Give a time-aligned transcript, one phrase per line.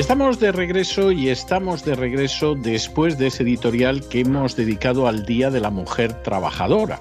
[0.00, 5.26] Estamos de regreso y estamos de regreso después de ese editorial que hemos dedicado al
[5.26, 6.98] Día de la Mujer Trabajadora.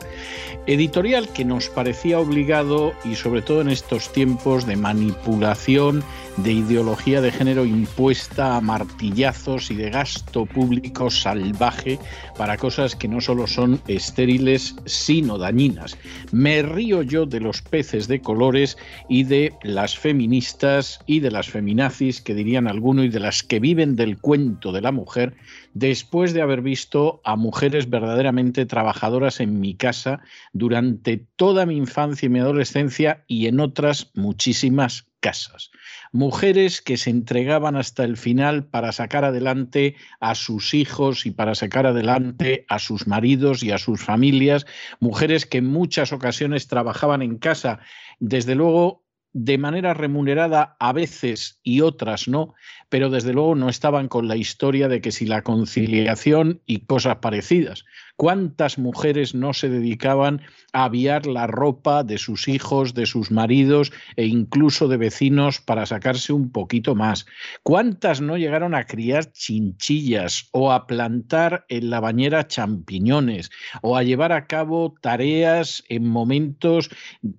[0.67, 6.03] Editorial que nos parecía obligado y sobre todo en estos tiempos de manipulación
[6.43, 11.99] de ideología de género impuesta a martillazos y de gasto público salvaje
[12.37, 15.97] para cosas que no solo son estériles, sino dañinas.
[16.31, 18.77] Me río yo de los peces de colores
[19.09, 23.59] y de las feministas y de las feminazis, que dirían alguno, y de las que
[23.59, 25.35] viven del cuento de la mujer,
[25.73, 30.21] después de haber visto a mujeres verdaderamente trabajadoras en mi casa
[30.53, 35.71] durante toda mi infancia y mi adolescencia y en otras muchísimas casas.
[36.11, 41.55] Mujeres que se entregaban hasta el final para sacar adelante a sus hijos y para
[41.55, 44.65] sacar adelante a sus maridos y a sus familias.
[44.99, 47.79] Mujeres que en muchas ocasiones trabajaban en casa,
[48.19, 49.03] desde luego
[49.33, 52.55] de manera remunerada a veces y otras no,
[52.89, 57.17] pero desde luego no estaban con la historia de que si la conciliación y cosas
[57.17, 57.85] parecidas.
[58.19, 60.41] ¿Cuántas mujeres no se dedicaban
[60.73, 65.85] a aviar la ropa de sus hijos, de sus maridos e incluso de vecinos para
[65.85, 67.25] sacarse un poquito más?
[67.63, 74.03] ¿Cuántas no llegaron a criar chinchillas o a plantar en la bañera champiñones o a
[74.03, 76.89] llevar a cabo tareas en momentos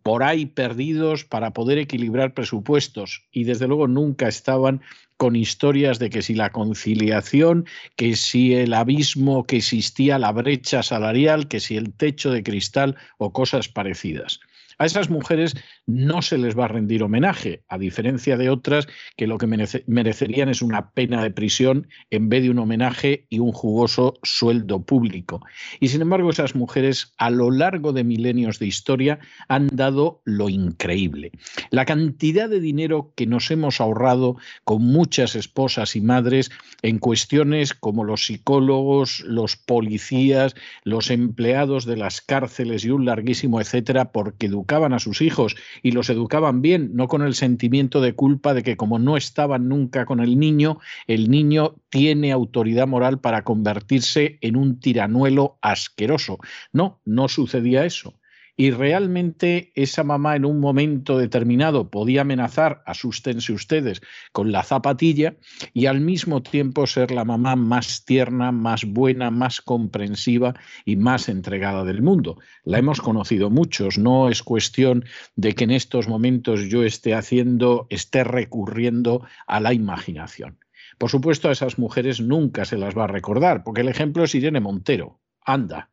[0.02, 3.26] por ahí perdidos para poder equilibrar presupuestos?
[3.30, 4.80] Y desde luego nunca estaban
[5.20, 10.82] con historias de que si la conciliación, que si el abismo que existía, la brecha
[10.82, 14.40] salarial, que si el techo de cristal o cosas parecidas.
[14.80, 15.54] A esas mujeres
[15.86, 19.46] no se les va a rendir homenaje, a diferencia de otras que lo que
[19.86, 24.86] merecerían es una pena de prisión en vez de un homenaje y un jugoso sueldo
[24.86, 25.44] público.
[25.80, 30.48] Y sin embargo, esas mujeres a lo largo de milenios de historia han dado lo
[30.48, 31.32] increíble.
[31.68, 37.74] La cantidad de dinero que nos hemos ahorrado con muchas esposas y madres en cuestiones
[37.74, 40.54] como los psicólogos, los policías,
[40.84, 45.90] los empleados de las cárceles y un larguísimo etcétera, porque educaban a sus hijos y
[45.90, 50.04] los educaban bien, no con el sentimiento de culpa de que como no estaban nunca
[50.04, 56.38] con el niño, el niño tiene autoridad moral para convertirse en un tiranuelo asqueroso.
[56.72, 58.14] No, no sucedía eso
[58.60, 65.36] y realmente esa mamá en un momento determinado podía amenazar, asústense ustedes, con la zapatilla
[65.72, 70.52] y al mismo tiempo ser la mamá más tierna, más buena, más comprensiva
[70.84, 72.36] y más entregada del mundo.
[72.62, 75.06] La hemos conocido muchos, no es cuestión
[75.36, 80.58] de que en estos momentos yo esté haciendo, esté recurriendo a la imaginación.
[80.98, 84.34] Por supuesto, a esas mujeres nunca se las va a recordar, porque el ejemplo es
[84.34, 85.18] Irene Montero.
[85.46, 85.88] Anda,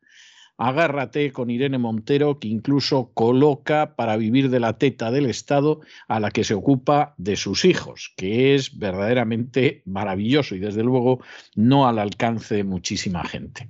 [0.58, 6.18] Agárrate con Irene Montero, que incluso coloca para vivir de la teta del Estado a
[6.18, 11.20] la que se ocupa de sus hijos, que es verdaderamente maravilloso y desde luego
[11.54, 13.68] no al alcance de muchísima gente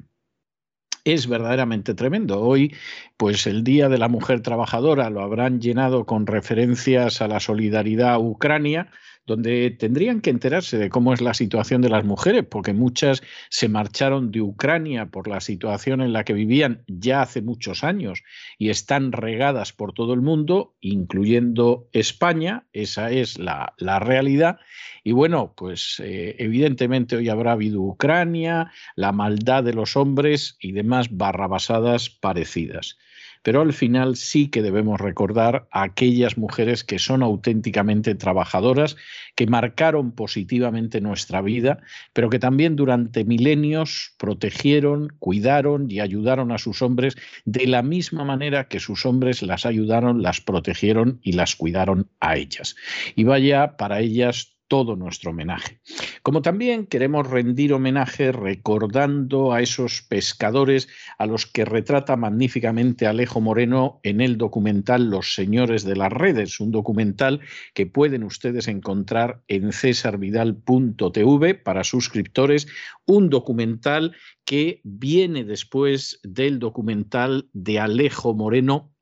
[1.05, 2.41] es verdaderamente tremendo.
[2.41, 2.75] Hoy,
[3.17, 8.19] pues el Día de la Mujer Trabajadora lo habrán llenado con referencias a la solidaridad
[8.19, 8.91] Ucrania,
[9.29, 13.69] donde tendrían que enterarse de cómo es la situación de las mujeres, porque muchas se
[13.69, 18.23] marcharon de Ucrania por la situación en la que vivían ya hace muchos años
[18.59, 24.59] y están regadas por todo el mundo, incluyendo España, esa es la, realidad.
[25.05, 30.73] Y bueno, pues eh, evidentemente hoy habrá habido Ucrania, la maldad de los hombres y
[30.73, 32.97] demás barrabasadas parecidas
[33.43, 38.97] pero al final sí que debemos recordar a aquellas mujeres que son auténticamente trabajadoras,
[39.35, 41.79] que marcaron positivamente nuestra vida,
[42.13, 48.25] pero que también durante milenios protegieron, cuidaron y ayudaron a sus hombres de la misma
[48.25, 52.77] manera que sus hombres las ayudaron, las protegieron y las cuidaron a ellas.
[53.15, 55.81] Y vaya para ellas todo nuestro homenaje.
[56.23, 60.89] Como también queremos rendir homenaje recordando a esos pescadores
[61.19, 66.61] a los que retrata magníficamente Alejo Moreno en el documental Los Señores de las Redes,
[66.61, 67.41] un documental
[67.75, 72.69] que pueden ustedes encontrar en cesarvidal.tv para suscriptores,
[73.07, 78.93] un documental que viene después del documental de Alejo Moreno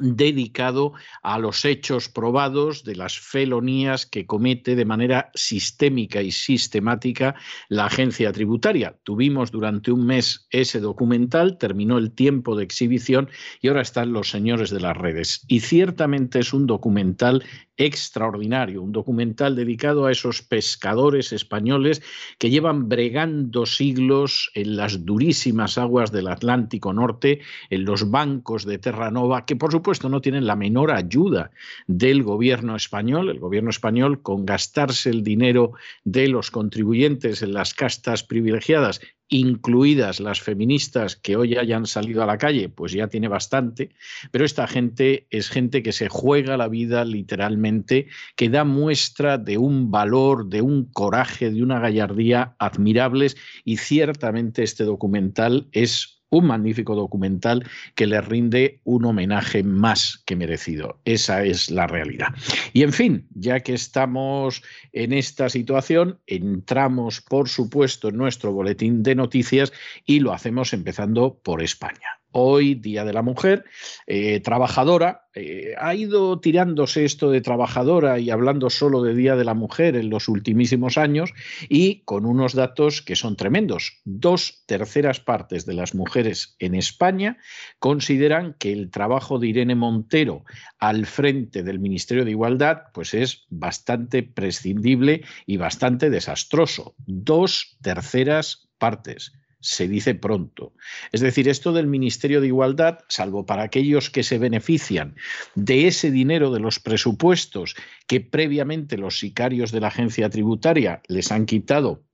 [0.00, 7.34] dedicado a los hechos probados de las felonías que comete de manera sistémica y sistemática
[7.68, 8.96] la agencia tributaria.
[9.02, 13.28] Tuvimos durante un mes ese documental, terminó el tiempo de exhibición
[13.60, 15.44] y ahora están los señores de las redes.
[15.48, 17.44] Y ciertamente es un documental
[17.78, 22.02] extraordinario, un documental dedicado a esos pescadores españoles
[22.38, 28.78] que llevan bregando siglos en las durísimas aguas del Atlántico Norte, en los bancos de
[28.78, 31.50] Terranova, que por supuesto no tienen la menor ayuda
[31.86, 35.72] del gobierno español, el gobierno español con gastarse el dinero
[36.04, 42.26] de los contribuyentes en las castas privilegiadas incluidas las feministas que hoy hayan salido a
[42.26, 43.90] la calle, pues ya tiene bastante,
[44.30, 48.06] pero esta gente es gente que se juega la vida literalmente,
[48.36, 53.36] que da muestra de un valor, de un coraje, de una gallardía admirables.
[53.64, 60.36] Y ciertamente este documental es un magnífico documental que le rinde un homenaje más que
[60.36, 61.00] merecido.
[61.04, 62.28] Esa es la realidad.
[62.72, 64.62] Y en fin, ya que estamos
[64.92, 69.72] en esta situación, entramos, por supuesto, en nuestro boletín de noticias
[70.04, 73.64] y lo hacemos empezando por España hoy, Día de la Mujer,
[74.06, 75.26] eh, trabajadora.
[75.34, 79.96] Eh, ha ido tirándose esto de trabajadora y hablando solo de Día de la Mujer
[79.96, 81.32] en los ultimísimos años
[81.68, 84.00] y con unos datos que son tremendos.
[84.04, 87.38] Dos terceras partes de las mujeres en España
[87.78, 90.44] consideran que el trabajo de Irene Montero
[90.78, 96.94] al frente del Ministerio de Igualdad pues es bastante prescindible y bastante desastroso.
[97.06, 100.74] Dos terceras partes se dice pronto.
[101.12, 105.16] Es decir, esto del Ministerio de Igualdad, salvo para aquellos que se benefician
[105.54, 107.74] de ese dinero de los presupuestos
[108.06, 112.04] que previamente los sicarios de la agencia tributaria les han quitado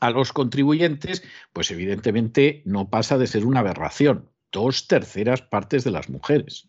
[0.00, 1.22] a los contribuyentes,
[1.52, 4.30] pues evidentemente no pasa de ser una aberración.
[4.50, 6.68] Dos terceras partes de las mujeres.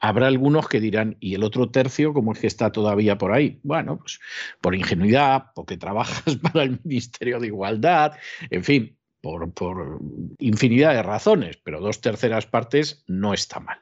[0.00, 3.60] Habrá algunos que dirán, ¿y el otro tercio cómo es que está todavía por ahí?
[3.62, 4.18] Bueno, pues
[4.60, 8.12] por ingenuidad, porque trabajas para el Ministerio de Igualdad,
[8.50, 9.50] en fin, por,
[10.38, 13.78] infinidad de razones, pero dos terceras partes no está mal.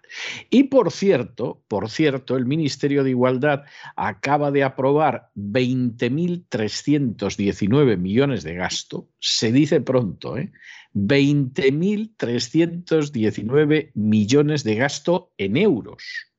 [0.50, 3.64] Y por cierto, por cierto, el Ministerio de Igualdad
[3.96, 10.52] acaba de aprobar 20.319 millones de gasto, se dice pronto, ¿eh?
[10.94, 16.29] 20.319 millones de gasto en euros.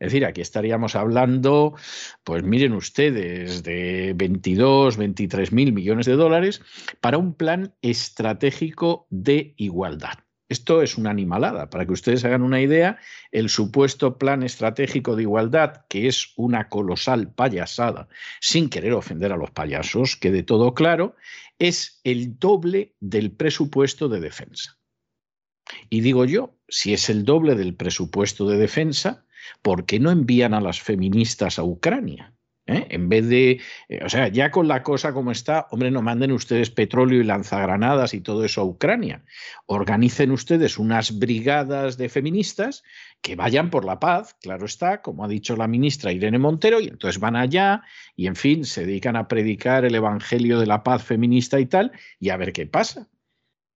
[0.00, 1.74] Es decir, aquí estaríamos hablando,
[2.24, 6.62] pues miren ustedes, de 22, 23 mil millones de dólares
[7.02, 10.14] para un plan estratégico de igualdad.
[10.48, 11.68] Esto es una animalada.
[11.68, 12.98] Para que ustedes hagan una idea,
[13.30, 18.08] el supuesto plan estratégico de igualdad, que es una colosal payasada,
[18.40, 21.14] sin querer ofender a los payasos, que de todo claro,
[21.58, 24.78] es el doble del presupuesto de defensa.
[25.88, 29.26] Y digo yo, si es el doble del presupuesto de defensa,
[29.62, 32.34] ¿por qué no envían a las feministas a Ucrania?
[32.66, 32.86] ¿Eh?
[32.90, 36.30] En vez de, eh, o sea, ya con la cosa como está, hombre, no manden
[36.30, 39.24] ustedes petróleo y lanzagranadas y todo eso a Ucrania.
[39.66, 42.84] Organicen ustedes unas brigadas de feministas
[43.22, 46.86] que vayan por la paz, claro está, como ha dicho la ministra Irene Montero, y
[46.86, 47.82] entonces van allá
[48.14, 51.90] y, en fin, se dedican a predicar el evangelio de la paz feminista y tal,
[52.20, 53.08] y a ver qué pasa.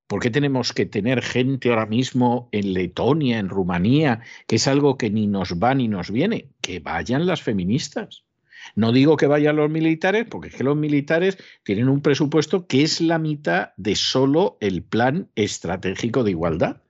[0.06, 4.98] ¿Por qué tenemos que tener gente ahora mismo en Letonia, en Rumanía, que es algo
[4.98, 6.50] que ni nos va ni nos viene?
[6.60, 8.24] Que vayan las feministas.
[8.74, 12.82] No digo que vayan los militares, porque es que los militares tienen un presupuesto que
[12.82, 16.80] es la mitad de solo el plan estratégico de igualdad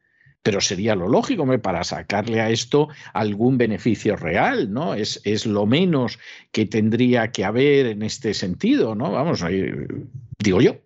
[0.44, 4.92] pero sería lo lógico para sacarle a esto algún beneficio real, ¿no?
[4.92, 6.18] Es, es, lo menos
[6.52, 9.11] que tendría que haber en este sentido, ¿no?
[9.11, 9.42] Vamos,
[10.45, 10.77] digo yo.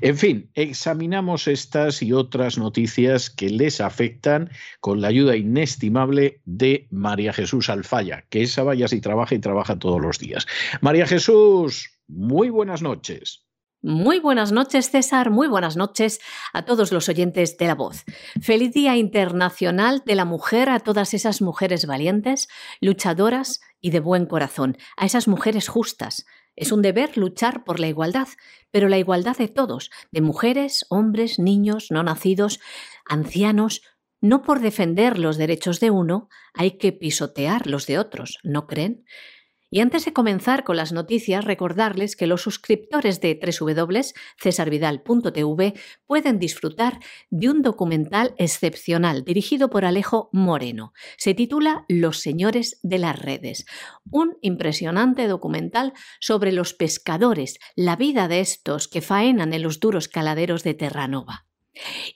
[0.00, 6.86] En fin, examinamos estas y otras noticias que les afectan con la ayuda inestimable de
[6.90, 10.46] María Jesús Alfaya, que esa vaya si trabaja y trabaja todos los días.
[10.80, 13.44] María Jesús, muy buenas noches.
[13.80, 15.30] Muy buenas noches, César.
[15.30, 16.20] Muy buenas noches
[16.52, 18.04] a todos los oyentes de La Voz.
[18.40, 22.48] Feliz Día Internacional de la Mujer a todas esas mujeres valientes,
[22.80, 26.26] luchadoras y de buen corazón, a esas mujeres justas.
[26.56, 28.26] Es un deber luchar por la igualdad,
[28.70, 32.60] pero la igualdad de todos, de mujeres, hombres, niños, no nacidos,
[33.04, 33.82] ancianos.
[34.20, 39.04] No por defender los derechos de uno hay que pisotear los de otros, ¿no creen?
[39.70, 45.74] Y antes de comenzar con las noticias, recordarles que los suscriptores de www.cesarvidal.tv
[46.06, 50.94] pueden disfrutar de un documental excepcional dirigido por Alejo Moreno.
[51.18, 53.66] Se titula Los Señores de las Redes.
[54.10, 60.08] Un impresionante documental sobre los pescadores, la vida de estos que faenan en los duros
[60.08, 61.47] caladeros de Terranova.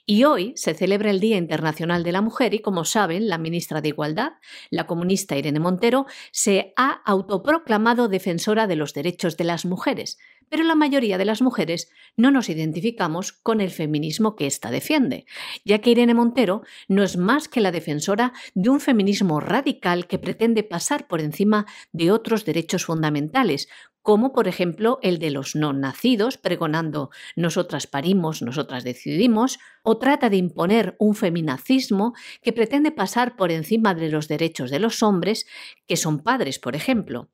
[0.05, 3.81] Y hoy se celebra el Día Internacional de la Mujer y, como saben, la ministra
[3.81, 4.33] de Igualdad,
[4.69, 10.17] la comunista Irene Montero, se ha autoproclamado defensora de los derechos de las mujeres,
[10.49, 15.25] pero la mayoría de las mujeres no nos identificamos con el feminismo que ésta defiende,
[15.65, 20.19] ya que Irene Montero no es más que la defensora de un feminismo radical que
[20.19, 23.67] pretende pasar por encima de otros derechos fundamentales,
[24.03, 30.29] como por ejemplo el de los no nacidos, pregonando nosotras parimos, nosotras decidimos, o trata
[30.29, 35.47] de imponer un feminacismo que pretende pasar por encima de los derechos de los hombres,
[35.87, 37.31] que son padres, por ejemplo.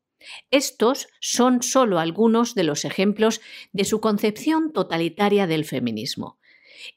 [0.51, 6.38] Estos son solo algunos de los ejemplos de su concepción totalitaria del feminismo.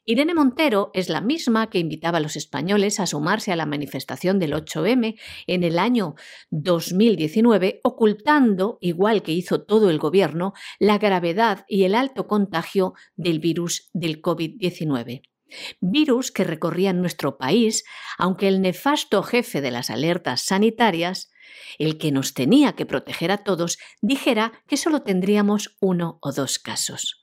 [0.05, 4.39] Irene Montero es la misma que invitaba a los españoles a sumarse a la manifestación
[4.39, 6.15] del 8M en el año
[6.51, 13.39] 2019, ocultando, igual que hizo todo el gobierno, la gravedad y el alto contagio del
[13.39, 15.21] virus del COVID-19
[15.81, 17.83] virus que recorría nuestro país,
[18.17, 21.29] aunque el nefasto jefe de las alertas sanitarias
[21.77, 26.59] el que nos tenía que proteger a todos, dijera que solo tendríamos uno o dos
[26.59, 27.22] casos.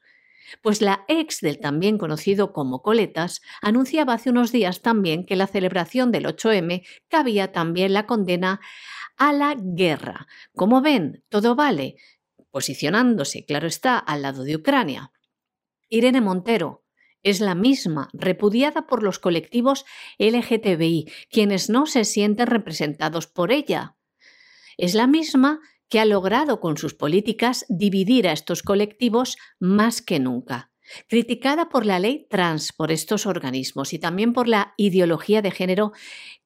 [0.62, 5.46] Pues la ex del también conocido como Coletas anunciaba hace unos días también que la
[5.46, 8.60] celebración del 8M cabía también la condena
[9.16, 10.26] a la guerra.
[10.54, 11.96] Como ven, todo vale,
[12.50, 15.12] posicionándose, claro está, al lado de Ucrania.
[15.88, 16.84] Irene Montero,
[17.22, 19.84] es la misma, repudiada por los colectivos
[20.18, 23.96] LGTBI, quienes no se sienten representados por ella
[24.80, 30.18] es la misma que ha logrado con sus políticas dividir a estos colectivos más que
[30.18, 30.70] nunca.
[31.08, 35.92] Criticada por la ley trans, por estos organismos y también por la ideología de género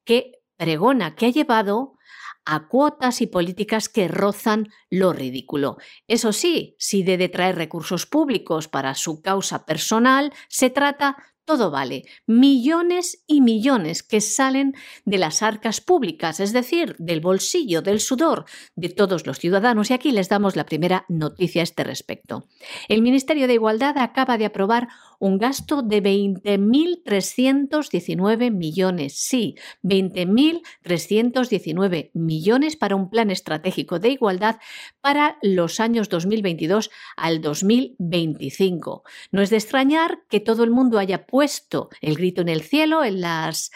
[0.04, 1.98] que pregona, que ha llevado
[2.44, 5.78] a cuotas y políticas que rozan lo ridículo.
[6.08, 12.04] Eso sí, si de detraer recursos públicos para su causa personal se trata, todo vale.
[12.26, 14.74] Millones y millones que salen
[15.04, 18.46] de las arcas públicas, es decir, del bolsillo, del sudor
[18.76, 19.90] de todos los ciudadanos.
[19.90, 22.46] Y aquí les damos la primera noticia a este respecto.
[22.88, 29.14] El Ministerio de Igualdad acaba de aprobar un gasto de 20.319 millones.
[29.16, 34.56] Sí, 20.319 millones para un plan estratégico de igualdad
[35.00, 39.02] para los años 2022 al 2025.
[39.30, 43.02] No es de extrañar que todo el mundo haya puesto el grito en el cielo
[43.02, 43.72] en las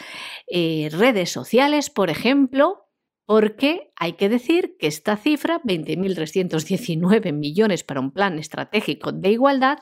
[0.47, 2.85] eh, redes sociales, por ejemplo,
[3.25, 9.79] porque hay que decir que esta cifra, 20.319 millones para un plan estratégico de igualdad,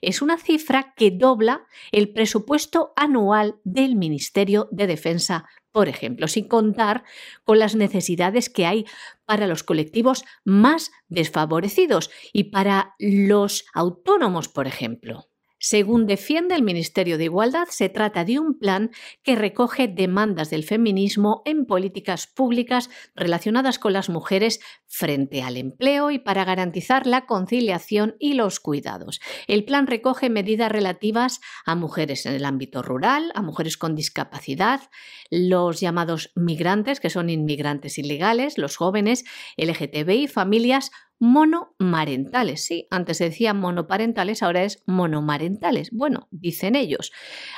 [0.00, 6.48] es una cifra que dobla el presupuesto anual del Ministerio de Defensa, por ejemplo, sin
[6.48, 7.04] contar
[7.44, 8.86] con las necesidades que hay
[9.26, 15.27] para los colectivos más desfavorecidos y para los autónomos, por ejemplo.
[15.58, 18.90] Según defiende el Ministerio de Igualdad, se trata de un plan
[19.24, 26.12] que recoge demandas del feminismo en políticas públicas relacionadas con las mujeres frente al empleo
[26.12, 29.20] y para garantizar la conciliación y los cuidados.
[29.48, 34.82] El plan recoge medidas relativas a mujeres en el ámbito rural, a mujeres con discapacidad,
[35.30, 39.24] los llamados migrantes, que son inmigrantes ilegales, los jóvenes,
[39.56, 42.64] LGTBI, familias monomarentales.
[42.64, 45.90] Sí, antes se decía monoparentales, ahora es monomarentales.
[45.90, 47.12] Bueno, dicen ellos.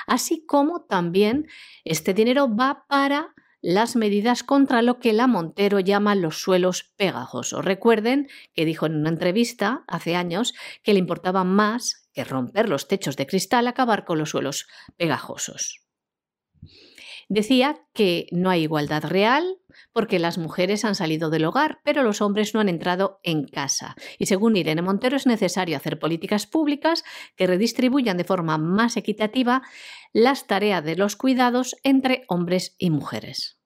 [0.07, 1.47] Así como también
[1.85, 7.65] este dinero va para las medidas contra lo que la Montero llama los suelos pegajosos.
[7.65, 12.89] Recuerden que dijo en una entrevista hace años que le importaba más que romper los
[12.89, 15.90] techos de cristal acabar con los suelos pegajosos.
[17.31, 19.59] Decía que no hay igualdad real
[19.93, 23.95] porque las mujeres han salido del hogar, pero los hombres no han entrado en casa.
[24.19, 27.05] Y según Irene Montero es necesario hacer políticas públicas
[27.37, 29.63] que redistribuyan de forma más equitativa
[30.13, 33.61] las tareas de los cuidados entre hombres y mujeres.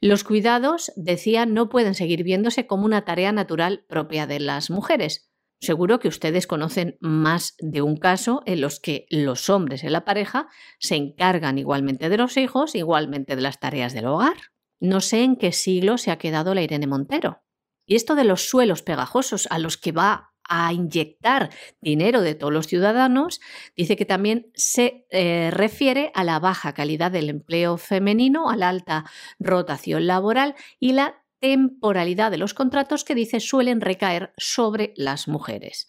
[0.00, 5.30] Los cuidados, decía, no pueden seguir viéndose como una tarea natural propia de las mujeres,
[5.60, 10.04] Seguro que ustedes conocen más de un caso en los que los hombres en la
[10.04, 10.48] pareja
[10.78, 14.36] se encargan igualmente de los hijos, igualmente de las tareas del hogar.
[14.80, 17.42] No sé en qué siglo se ha quedado la Irene Montero.
[17.86, 22.52] Y esto de los suelos pegajosos a los que va a inyectar dinero de todos
[22.52, 23.40] los ciudadanos,
[23.76, 28.68] dice que también se eh, refiere a la baja calidad del empleo femenino, a la
[28.68, 29.04] alta
[29.38, 35.88] rotación laboral y la temporalidad de los contratos que dice suelen recaer sobre las mujeres.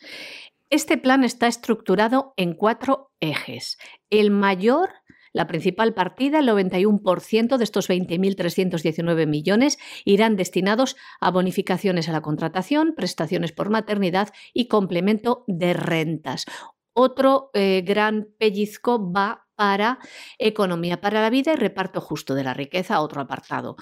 [0.69, 3.77] Este plan está estructurado en cuatro ejes.
[4.09, 4.89] El mayor,
[5.31, 12.21] la principal partida, el 91% de estos 20.319 millones, irán destinados a bonificaciones a la
[12.21, 16.45] contratación, prestaciones por maternidad y complemento de rentas.
[16.93, 19.99] Otro eh, gran pellizco va para
[20.37, 23.77] economía para la vida y reparto justo de la riqueza, otro apartado.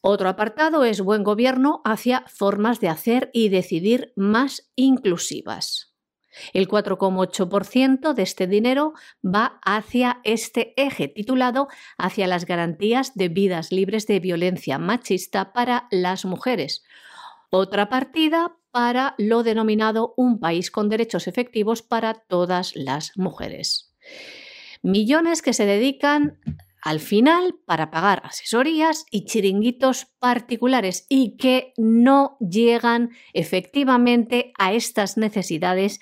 [0.00, 5.96] Otro apartado es buen gobierno hacia formas de hacer y decidir más inclusivas.
[6.52, 8.92] El 4,8% de este dinero
[9.24, 15.88] va hacia este eje titulado hacia las garantías de vidas libres de violencia machista para
[15.90, 16.84] las mujeres.
[17.50, 23.94] Otra partida para lo denominado un país con derechos efectivos para todas las mujeres.
[24.82, 26.38] Millones que se dedican
[26.86, 35.16] al final para pagar asesorías y chiringuitos particulares y que no llegan efectivamente a estas
[35.16, 35.98] necesidades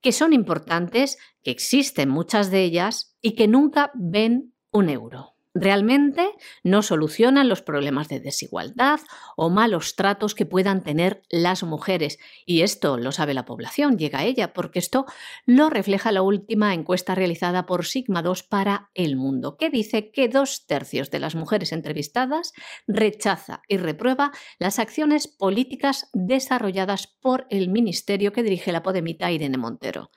[0.00, 6.30] que son importantes, que existen muchas de ellas y que nunca ven un euro realmente
[6.62, 9.00] no solucionan los problemas de desigualdad
[9.36, 12.18] o malos tratos que puedan tener las mujeres.
[12.46, 15.06] Y esto lo sabe la población, llega a ella, porque esto
[15.44, 20.28] lo refleja la última encuesta realizada por Sigma 2 para el mundo, que dice que
[20.28, 22.52] dos tercios de las mujeres entrevistadas
[22.86, 29.58] rechaza y reprueba las acciones políticas desarrolladas por el ministerio que dirige la Podemita Irene
[29.58, 30.10] Montero.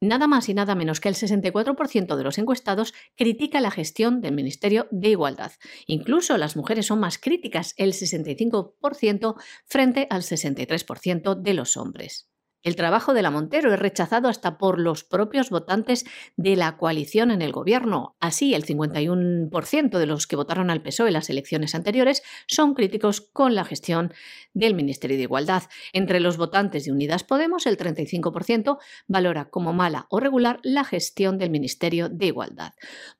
[0.00, 4.34] Nada más y nada menos que el 64% de los encuestados critica la gestión del
[4.34, 5.52] ministerio de igualdad.
[5.86, 9.34] Incluso las mujeres son más críticas, el 65%
[9.66, 12.28] frente al 63% de los hombres.
[12.64, 16.06] El trabajo de la Montero es rechazado hasta por los propios votantes
[16.38, 18.16] de la coalición en el gobierno.
[18.20, 23.20] Así, el 51% de los que votaron al PSOE en las elecciones anteriores son críticos
[23.20, 24.14] con la gestión
[24.54, 25.64] del Ministerio de Igualdad.
[25.92, 28.78] Entre los votantes de Unidas Podemos, el 35%
[29.08, 32.72] valora como mala o regular la gestión del Ministerio de Igualdad.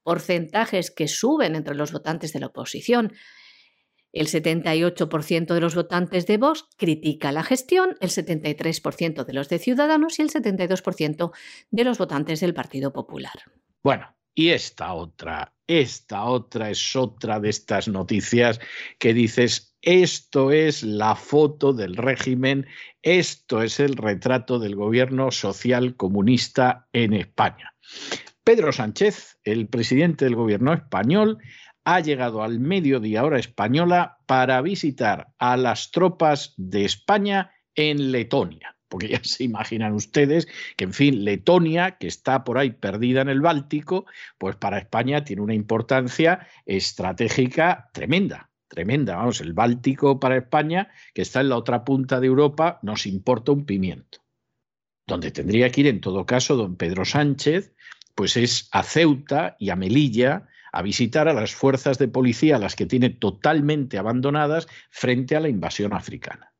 [0.02, 3.12] Porcentajes que suben entre los votantes de la oposición.
[4.14, 9.58] El 78% de los votantes de Vox critica la gestión, el 73% de los de
[9.58, 11.32] Ciudadanos y el 72%
[11.72, 13.34] de los votantes del Partido Popular.
[13.82, 18.60] Bueno, y esta otra, esta otra es otra de estas noticias
[19.00, 22.66] que dices, esto es la foto del régimen,
[23.02, 27.74] esto es el retrato del gobierno social comunista en España.
[28.44, 31.38] Pedro Sánchez, el presidente del gobierno español,
[31.84, 38.76] ha llegado al mediodía hora española para visitar a las tropas de España en Letonia.
[38.88, 43.28] Porque ya se imaginan ustedes que, en fin, Letonia, que está por ahí perdida en
[43.28, 44.06] el Báltico,
[44.38, 49.16] pues para España tiene una importancia estratégica tremenda, tremenda.
[49.16, 53.52] Vamos, el Báltico para España, que está en la otra punta de Europa, nos importa
[53.52, 54.18] un pimiento.
[55.06, 57.74] Donde tendría que ir, en todo caso, don Pedro Sánchez,
[58.14, 62.74] pues es a Ceuta y a Melilla, a visitar a las fuerzas de policía, las
[62.74, 66.52] que tiene totalmente abandonadas frente a la invasión africana.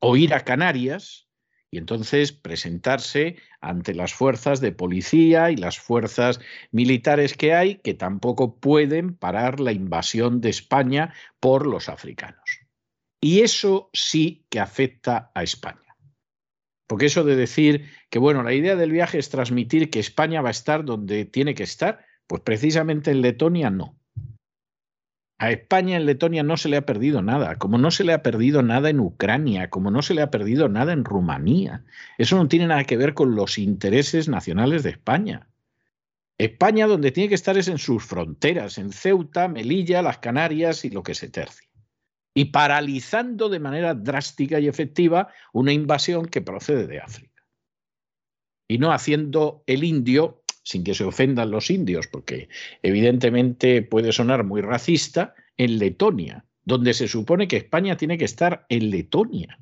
[0.00, 1.28] O ir a Canarias
[1.70, 7.92] y entonces presentarse ante las fuerzas de policía y las fuerzas militares que hay que
[7.92, 12.60] tampoco pueden parar la invasión de España por los africanos.
[13.20, 15.94] Y eso sí que afecta a España.
[16.86, 20.48] Porque eso de decir que, bueno, la idea del viaje es transmitir que España va
[20.48, 23.96] a estar donde tiene que estar, pues precisamente en Letonia no.
[25.38, 28.22] A España en Letonia no se le ha perdido nada, como no se le ha
[28.22, 31.84] perdido nada en Ucrania, como no se le ha perdido nada en Rumanía.
[32.16, 35.46] Eso no tiene nada que ver con los intereses nacionales de España.
[36.38, 40.90] España donde tiene que estar es en sus fronteras, en Ceuta, Melilla, las Canarias y
[40.90, 41.68] lo que se tercie.
[42.34, 47.46] Y paralizando de manera drástica y efectiva una invasión que procede de África.
[48.68, 52.48] Y no haciendo el indio sin que se ofendan los indios, porque
[52.82, 58.66] evidentemente puede sonar muy racista, en Letonia, donde se supone que España tiene que estar
[58.68, 59.60] en Letonia.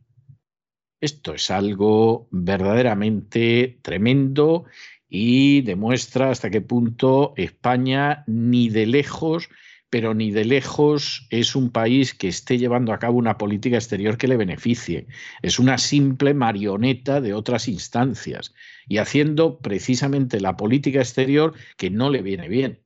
[1.02, 4.64] Esto es algo verdaderamente tremendo
[5.06, 9.50] y demuestra hasta qué punto España ni de lejos
[9.94, 14.18] pero ni de lejos es un país que esté llevando a cabo una política exterior
[14.18, 15.06] que le beneficie.
[15.40, 18.52] Es una simple marioneta de otras instancias
[18.88, 22.80] y haciendo precisamente la política exterior que no le viene bien.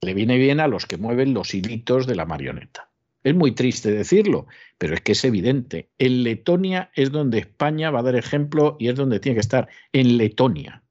[0.00, 2.88] Le viene bien a los que mueven los hilitos de la marioneta.
[3.22, 4.46] Es muy triste decirlo,
[4.78, 5.90] pero es que es evidente.
[5.98, 9.68] En Letonia es donde España va a dar ejemplo y es donde tiene que estar,
[9.92, 10.82] en Letonia.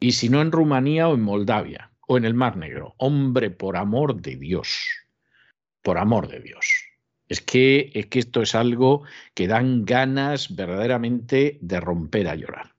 [0.00, 2.94] Y si no en Rumanía o en Moldavia o en el Mar Negro.
[2.96, 4.84] Hombre, por amor de Dios,
[5.80, 6.66] por amor de Dios.
[7.28, 12.74] Es que, es que esto es algo que dan ganas verdaderamente de romper a llorar.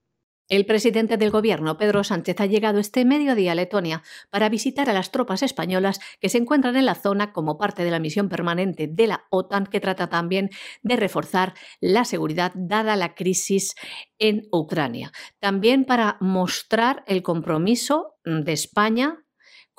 [0.51, 4.93] El presidente del gobierno, Pedro Sánchez, ha llegado este mediodía a Letonia para visitar a
[4.93, 8.89] las tropas españolas que se encuentran en la zona como parte de la misión permanente
[8.91, 10.49] de la OTAN, que trata también
[10.81, 13.75] de reforzar la seguridad dada la crisis
[14.19, 15.13] en Ucrania.
[15.39, 19.23] También para mostrar el compromiso de España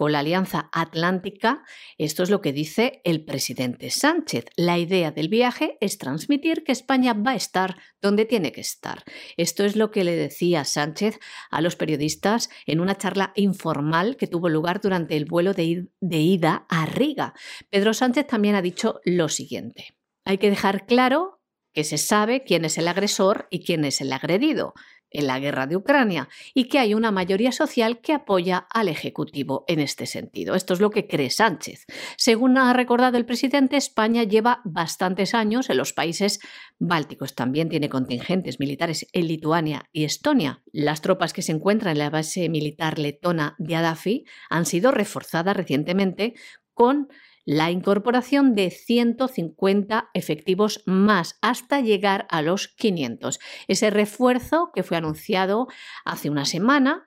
[0.02, 1.62] con la Alianza Atlántica,
[1.96, 4.46] esto es lo que dice el presidente Sánchez.
[4.56, 9.04] La idea del viaje es transmitir que España va a estar donde tiene que estar.
[9.36, 11.20] Esto es lo que le decía Sánchez
[11.52, 16.66] a los periodistas en una charla informal que tuvo lugar durante el vuelo de, ida
[16.68, 17.34] a Riga.
[17.70, 19.94] Pedro Sánchez también ha dicho lo siguiente.
[20.24, 21.40] Hay que dejar claro
[21.72, 24.74] que se sabe quién es el agresor y quién es el agredido
[25.12, 29.64] en la guerra de Ucrania y que hay una mayoría social que apoya al Ejecutivo
[29.68, 30.54] en este sentido.
[30.54, 31.86] Esto es lo que cree Sánchez.
[32.16, 36.40] Según ha recordado el presidente, España lleva bastantes años en los países
[36.78, 37.34] bálticos.
[37.34, 40.62] También tiene contingentes militares en Lituania y Estonia.
[40.72, 45.56] Las tropas que se encuentran en la base militar letona de Adafi han sido reforzadas
[45.56, 46.34] recientemente
[46.74, 47.08] con
[47.44, 53.40] la incorporación de 150 efectivos más hasta llegar a los 500.
[53.68, 55.66] Ese refuerzo que fue anunciado
[56.04, 57.06] hace una semana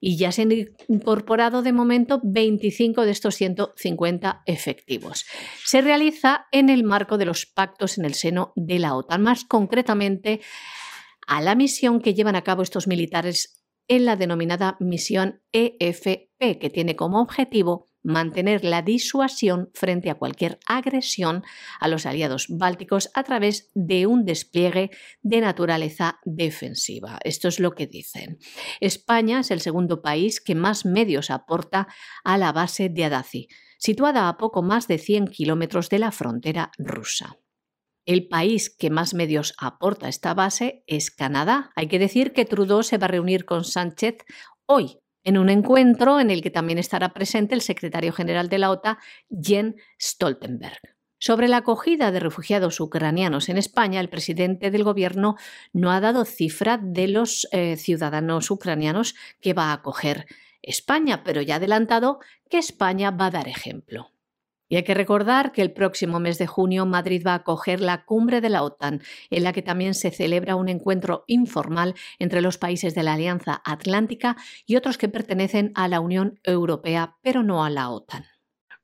[0.00, 0.52] y ya se han
[0.88, 5.26] incorporado de momento 25 de estos 150 efectivos.
[5.64, 9.44] Se realiza en el marco de los pactos en el seno de la OTAN, más
[9.44, 10.40] concretamente
[11.26, 16.70] a la misión que llevan a cabo estos militares en la denominada misión EFP, que
[16.70, 21.44] tiene como objetivo mantener la disuasión frente a cualquier agresión
[21.78, 24.90] a los aliados bálticos a través de un despliegue
[25.22, 27.18] de naturaleza defensiva.
[27.22, 28.38] Esto es lo que dicen.
[28.80, 31.88] España es el segundo país que más medios aporta
[32.24, 36.72] a la base de Adazi, situada a poco más de 100 kilómetros de la frontera
[36.78, 37.36] rusa.
[38.06, 41.72] El país que más medios aporta a esta base es Canadá.
[41.76, 44.24] Hay que decir que Trudeau se va a reunir con Sánchez
[44.64, 48.70] hoy en un encuentro en el que también estará presente el secretario general de la
[48.70, 48.96] OTAN,
[49.28, 50.80] Jens Stoltenberg.
[51.18, 55.36] Sobre la acogida de refugiados ucranianos en España, el presidente del gobierno
[55.74, 60.24] no ha dado cifra de los eh, ciudadanos ucranianos que va a acoger
[60.62, 64.10] España, pero ya ha adelantado que España va a dar ejemplo.
[64.68, 68.04] Y hay que recordar que el próximo mes de junio Madrid va a acoger la
[68.04, 72.58] cumbre de la OTAN, en la que también se celebra un encuentro informal entre los
[72.58, 77.64] países de la Alianza Atlántica y otros que pertenecen a la Unión Europea, pero no
[77.64, 78.24] a la OTAN.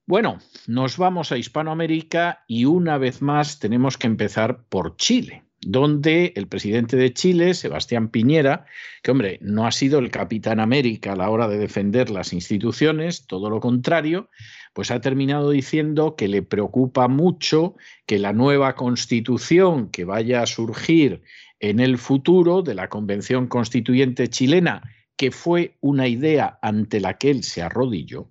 [0.06, 6.32] Bueno, nos vamos a Hispanoamérica y una vez más tenemos que empezar por Chile donde
[6.36, 8.66] el presidente de Chile, Sebastián Piñera,
[9.02, 13.26] que hombre, no ha sido el capitán América a la hora de defender las instituciones,
[13.26, 14.28] todo lo contrario,
[14.74, 20.46] pues ha terminado diciendo que le preocupa mucho que la nueva constitución que vaya a
[20.46, 21.22] surgir
[21.60, 24.82] en el futuro de la Convención Constituyente chilena,
[25.16, 28.28] que fue una idea ante la que él se arrodilló,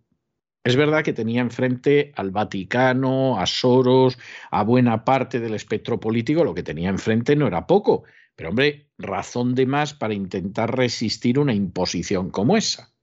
[0.65, 4.17] es verdad que tenía enfrente al Vaticano, a Soros,
[4.49, 8.03] a buena parte del espectro político, lo que tenía enfrente no era poco,
[8.35, 12.93] pero hombre, razón de más para intentar resistir una imposición como esa.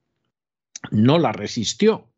[0.90, 2.10] No la resistió,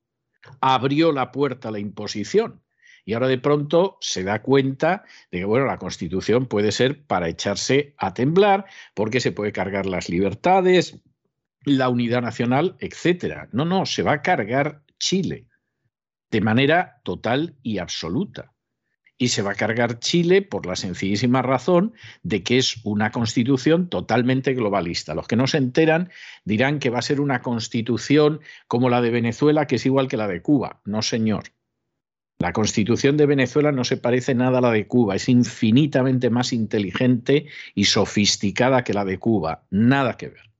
[0.60, 2.62] abrió la puerta a la imposición.
[3.04, 7.28] Y ahora de pronto se da cuenta de que bueno, la Constitución puede ser para
[7.28, 11.00] echarse a temblar, porque se puede cargar las libertades,
[11.64, 13.48] la unidad nacional, etcétera.
[13.52, 15.46] No, no, se va a cargar Chile
[16.30, 18.51] de manera total y absoluta.
[19.22, 23.88] Y se va a cargar Chile por la sencillísima razón de que es una constitución
[23.88, 25.14] totalmente globalista.
[25.14, 26.10] Los que no se enteran
[26.44, 30.16] dirán que va a ser una constitución como la de Venezuela, que es igual que
[30.16, 30.80] la de Cuba.
[30.84, 31.44] No, señor.
[32.40, 36.52] La constitución de Venezuela no se parece nada a la de Cuba, es infinitamente más
[36.52, 39.62] inteligente y sofisticada que la de Cuba.
[39.70, 40.51] Nada que ver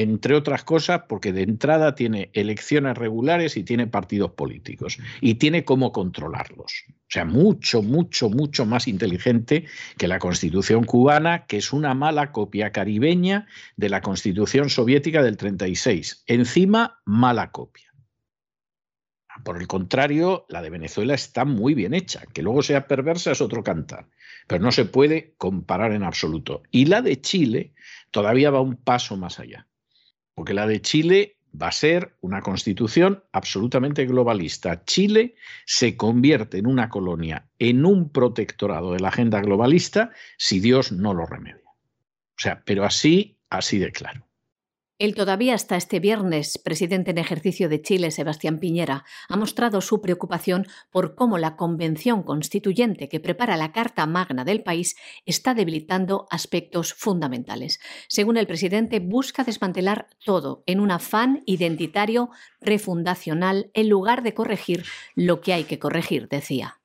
[0.00, 5.64] entre otras cosas porque de entrada tiene elecciones regulares y tiene partidos políticos y tiene
[5.64, 6.84] cómo controlarlos.
[6.88, 9.64] O sea, mucho, mucho, mucho más inteligente
[9.96, 15.36] que la constitución cubana, que es una mala copia caribeña de la constitución soviética del
[15.36, 16.22] 36.
[16.28, 17.92] Encima, mala copia.
[19.42, 22.22] Por el contrario, la de Venezuela está muy bien hecha.
[22.32, 24.06] Que luego sea perversa es otro cantar,
[24.46, 26.62] pero no se puede comparar en absoluto.
[26.70, 27.72] Y la de Chile
[28.12, 29.66] todavía va un paso más allá
[30.38, 34.84] porque la de Chile va a ser una constitución absolutamente globalista.
[34.84, 35.34] Chile
[35.66, 41.12] se convierte en una colonia, en un protectorado de la agenda globalista, si Dios no
[41.12, 41.66] lo remedia.
[41.66, 44.27] O sea, pero así, así de claro.
[45.00, 50.00] El todavía hasta este viernes presidente en ejercicio de Chile, Sebastián Piñera, ha mostrado su
[50.00, 56.26] preocupación por cómo la convención constituyente que prepara la Carta Magna del país está debilitando
[56.30, 57.78] aspectos fundamentales.
[58.08, 62.30] Según el presidente, busca desmantelar todo en un afán identitario
[62.60, 64.84] refundacional en lugar de corregir
[65.14, 66.77] lo que hay que corregir, decía.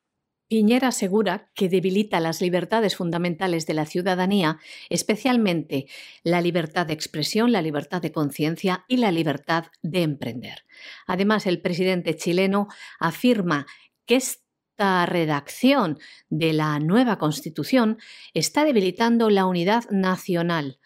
[0.53, 4.59] Piñera asegura que debilita las libertades fundamentales de la ciudadanía,
[4.91, 5.87] especialmente
[6.23, 10.63] la libertad de expresión, la libertad de conciencia y la libertad de emprender.
[11.07, 12.67] Además, el presidente chileno
[12.99, 13.65] afirma
[14.05, 15.97] que esta redacción
[16.29, 17.97] de la nueva Constitución
[18.35, 20.77] está debilitando la unidad nacional.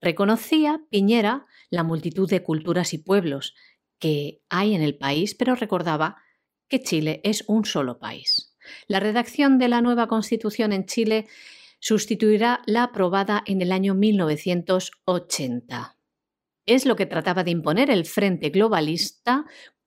[0.00, 3.56] Reconocía Piñera la multitud de culturas y pueblos
[3.98, 6.18] que hay en el país, pero recordaba
[6.68, 8.53] que Chile es un solo país.
[8.86, 11.26] La redacción de la nueva Constitución en Chile
[11.80, 15.98] sustituirá la aprobada en el año 1980.
[16.66, 19.44] Es lo que trataba de imponer el Frente Globalista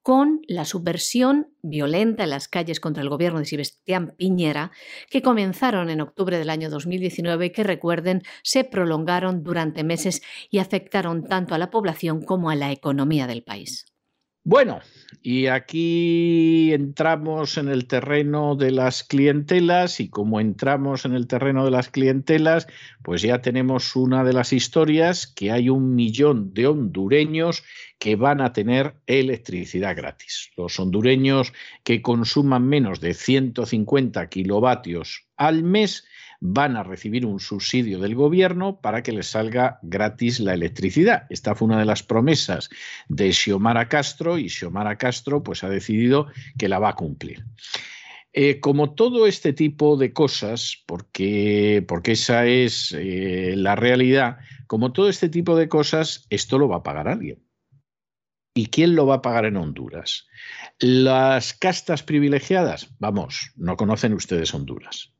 [0.07, 4.71] con la subversión violenta en las calles contra el gobierno de Sebastián Piñera,
[5.09, 10.59] que comenzaron en octubre del año 2019 y que, recuerden, se prolongaron durante meses y
[10.59, 13.96] afectaron tanto a la población como a la economía del país.
[14.49, 14.79] Bueno,
[15.21, 21.65] y aquí entramos en el terreno de las clientelas y como entramos en el terreno
[21.65, 22.65] de las clientelas,
[23.03, 27.65] pues ya tenemos una de las historias que hay un millón de hondureños
[27.99, 30.51] que van a tener electricidad gratis.
[30.55, 31.51] Los hondureños
[31.83, 36.05] que consuman menos de 150 kilovatios al mes
[36.39, 41.25] van a recibir un subsidio del gobierno para que les salga gratis la electricidad.
[41.29, 42.69] Esta fue una de las promesas
[43.07, 47.43] de Xiomara Castro y Xiomara Castro pues ha decidido que la va a cumplir.
[48.33, 54.93] Eh, como todo este tipo de cosas, porque, porque esa es eh, la realidad, como
[54.93, 57.43] todo este tipo de cosas, esto lo va a pagar alguien.
[58.53, 60.27] ¿Y quién lo va a pagar en Honduras?
[60.79, 65.13] Las castas privilegiadas, vamos, no conocen ustedes Honduras.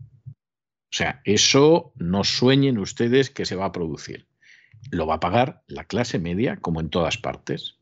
[0.89, 4.27] O sea, eso no sueñen ustedes que se va a producir.
[4.89, 7.75] Lo va a pagar la clase media, como en todas partes.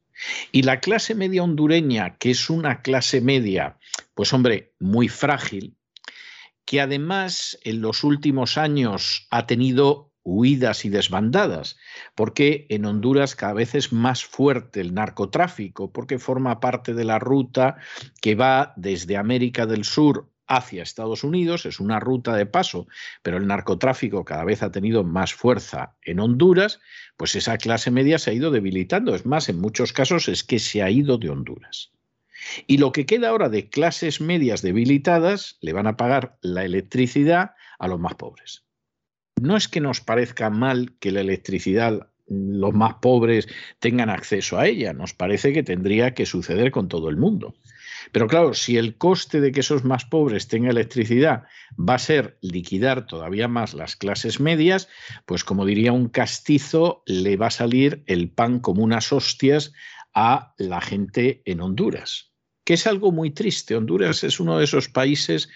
[0.52, 3.78] Y la clase media hondureña, que es una clase media,
[4.16, 5.76] pues hombre, muy frágil,
[6.66, 11.78] que además en los últimos años ha tenido huidas y desbandadas,
[12.16, 17.20] porque en Honduras cada vez es más fuerte el narcotráfico, porque forma parte de la
[17.20, 17.78] ruta
[18.22, 22.88] que va desde América del Sur hacia Estados Unidos, es una ruta de paso,
[23.22, 26.80] pero el narcotráfico cada vez ha tenido más fuerza en Honduras,
[27.18, 29.16] pues esa clase media se ha ido debilitando.
[29.16, 31.92] Es más, en muchos casos es que se ha ido de Honduras.
[32.68, 37.52] Y lo que queda ahora de clases medias debilitadas le van a pagar la electricidad
[37.80, 38.66] a los más pobres.
[39.42, 43.48] No es que nos parezca mal que la electricidad los más pobres
[43.80, 47.56] tengan acceso a ella, nos parece que tendría que suceder con todo el mundo.
[48.12, 51.44] Pero claro, si el coste de que esos más pobres tengan electricidad
[51.78, 54.88] va a ser liquidar todavía más las clases medias,
[55.26, 59.74] pues como diría un castizo, le va a salir el pan como unas hostias
[60.14, 62.32] a la gente en Honduras,
[62.64, 63.76] que es algo muy triste.
[63.76, 65.50] Honduras es uno de esos países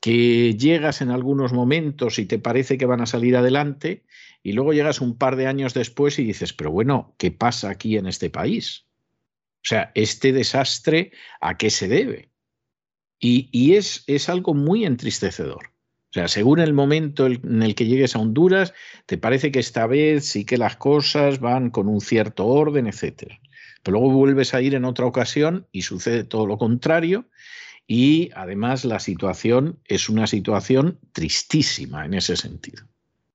[0.00, 4.04] que llegas en algunos momentos y te parece que van a salir adelante
[4.42, 7.96] y luego llegas un par de años después y dices, pero bueno, ¿qué pasa aquí
[7.96, 8.86] en este país?
[9.62, 12.30] O sea, este desastre, ¿a qué se debe?
[13.18, 15.72] Y, es, es algo muy entristecedor.
[16.10, 18.72] O sea, según el momento en el que llegues a Honduras,
[19.04, 23.34] te parece que esta vez sí que las cosas van con un cierto orden, etc.
[23.82, 27.28] Pero luego vuelves a ir en otra ocasión y sucede todo lo contrario.
[27.86, 32.84] Y además la situación es una situación tristísima en ese sentido.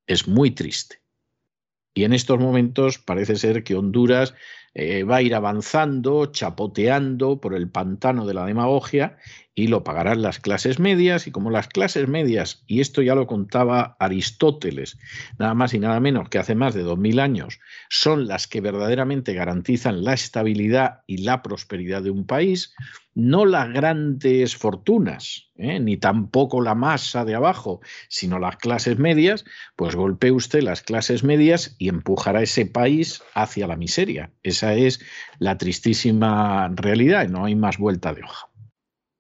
[0.08, 1.02] Es muy triste.
[1.94, 4.34] Y en estos momentos parece ser que Honduras
[4.76, 9.18] eh, va a ir avanzando, chapoteando por el pantano de la demagogia
[9.56, 13.26] y lo pagarán las clases medias y como las clases medias, y esto ya lo
[13.26, 15.00] contaba Aristóteles,
[15.40, 18.60] nada más y nada menos que hace más de dos mil años, son las que
[18.60, 22.76] verdaderamente garantizan la estabilidad y la prosperidad de un país,
[23.14, 25.80] no las grandes fortunas, ¿eh?
[25.80, 29.46] ni tampoco la masa de abajo, sino las clases medias,
[29.78, 34.32] pues golpee usted las clases medias y empujará ese país hacia la miseria.
[34.44, 35.00] Esa es
[35.40, 38.50] la tristísima realidad, no hay más vuelta de hoja.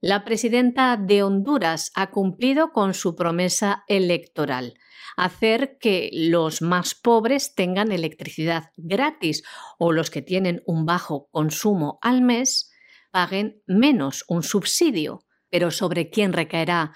[0.07, 4.75] La presidenta de Honduras ha cumplido con su promesa electoral,
[5.17, 9.41] hacer que los más pobres tengan electricidad gratis
[9.79, 12.71] o los que tienen un bajo consumo al mes
[13.09, 15.25] paguen menos un subsidio.
[15.49, 16.93] Pero ¿sobre quién recaerá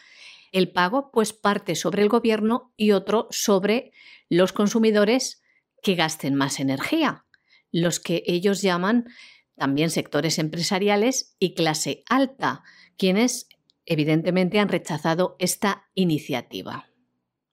[0.52, 1.10] el pago?
[1.12, 3.91] Pues parte sobre el gobierno y otro sobre
[4.30, 5.41] los consumidores
[5.82, 7.26] que gasten más energía,
[7.72, 9.06] los que ellos llaman
[9.60, 12.63] también sectores empresariales y clase alta,
[12.99, 13.47] quienes
[13.85, 16.85] evidentemente han rechazado esta iniciativa.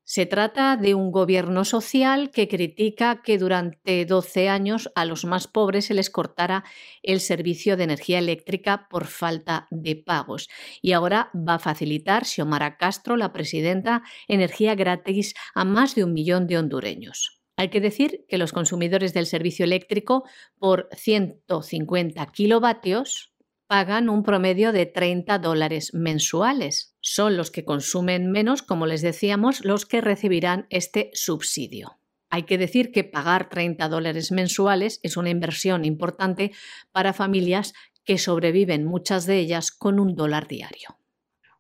[0.09, 5.49] Se trata de un gobierno social que critica que durante 12 años a los más
[5.49, 6.63] pobres se les cortara
[7.03, 10.49] el servicio de energía eléctrica por falta de pagos.
[10.81, 16.13] Y ahora va a facilitar Xiomara Castro, la presidenta, energía gratis a más de un
[16.13, 17.41] millón de hondureños.
[17.57, 20.25] Hay que decir que los consumidores del servicio eléctrico
[20.59, 23.33] por 150 kilovatios
[23.67, 26.97] pagan un promedio de 30 dólares mensuales.
[27.01, 31.99] Son los que consumen menos, como les decíamos, los que recibirán este subsidio.
[32.31, 36.53] Hay que decir que pagar 30 dólares mensuales es una inversión importante
[36.93, 37.73] para familias
[38.05, 40.99] que sobreviven muchas de ellas con un dólar diario.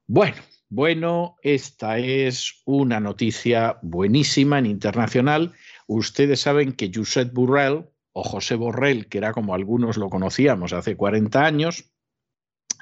[0.06, 0.36] Bueno,
[0.68, 5.52] bueno, esta es una noticia buenísima en internacional.
[5.86, 10.96] Ustedes saben que Josep Burrell, o José Borrell, que era como algunos lo conocíamos hace
[10.96, 11.92] 40 años,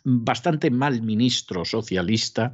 [0.05, 2.53] bastante mal ministro socialista,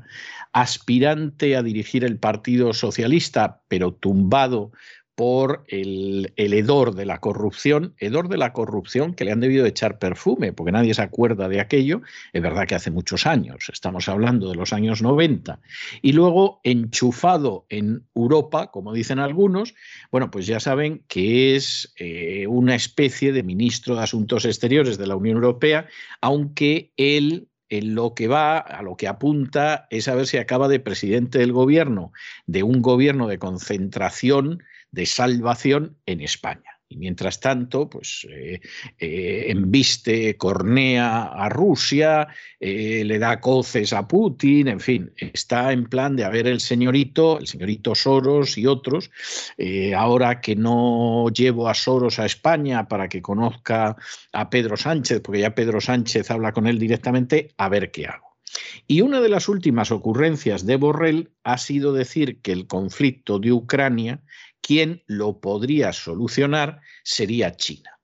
[0.52, 4.72] aspirante a dirigir el Partido Socialista, pero tumbado
[5.20, 9.98] por el, hedor de la corrupción, hedor de la corrupción que le han debido echar
[9.98, 12.00] perfume, porque nadie se acuerda de aquello,
[12.32, 15.60] es verdad que hace muchos años, estamos hablando de los años 90,
[16.00, 19.74] y luego enchufado en Europa, como dicen algunos,
[20.10, 25.06] bueno, pues ya saben que es eh, una especie de ministro de Asuntos Exteriores de
[25.06, 25.86] la Unión Europea,
[26.22, 30.66] aunque él en lo que va, a lo que apunta, es a ver si acaba
[30.66, 32.10] de presidente del gobierno,
[32.46, 36.80] de un gobierno de concentración de salvación en España.
[36.92, 38.60] Y mientras tanto, pues eh,
[38.98, 42.26] eh, embiste, cornea a Rusia,
[42.58, 47.38] eh, le da coces a Putin, en fin, está en plan de haber el señorito,
[47.38, 49.12] el señorito Soros y otros.
[49.96, 53.94] ahora que no llevo a Soros a España para que conozca
[54.32, 58.30] a Pedro Sánchez, porque ya Pedro Sánchez habla con él directamente, a ver qué hago.
[58.88, 63.52] Y una de las últimas ocurrencias de Borrell ha sido decir que el conflicto de
[63.52, 64.22] Ucrania
[64.60, 68.00] quien lo podría solucionar sería China.